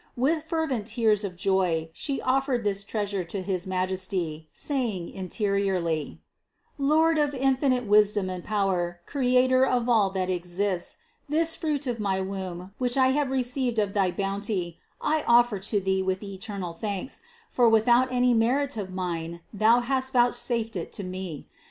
With 0.17 0.45
fervent 0.45 0.87
tears 0.87 1.23
of 1.23 1.35
joy 1.35 1.91
she 1.93 2.19
offered 2.21 2.63
this 2.63 2.83
Treasure 2.83 3.23
to 3.25 3.43
his 3.43 3.67
Majesty, 3.67 4.49
saying 4.51 5.09
interiorly: 5.09 6.19
"Lord 6.79 7.19
of 7.19 7.35
infinite 7.35 7.85
wisdom 7.85 8.27
and 8.27 8.43
power, 8.43 9.01
Creator 9.05 9.63
of 9.67 9.87
all 9.87 10.09
that 10.09 10.27
exists, 10.27 10.97
this 11.29 11.55
Fruit 11.55 11.85
of 11.85 11.99
my 11.99 12.19
womb, 12.19 12.71
which 12.79 12.97
I 12.97 13.09
have 13.09 13.29
received 13.29 13.77
of 13.77 13.93
thy 13.93 14.09
bounty, 14.09 14.79
I 14.99 15.21
offer 15.27 15.59
to 15.59 15.79
Thee 15.79 16.01
with 16.01 16.23
eternal 16.23 16.73
thanks, 16.73 17.21
for 17.51 17.69
without 17.69 18.11
any 18.11 18.33
merit 18.33 18.77
of 18.77 18.89
mine 18.91 19.41
Thou 19.53 19.81
hast 19.81 20.13
vouchsafed 20.13 20.75
it 20.75 20.91
to 20.93 21.03
me. 21.03 21.47